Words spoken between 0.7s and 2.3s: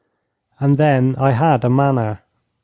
then I had a manner.